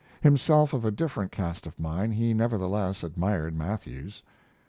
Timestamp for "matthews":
3.55-4.23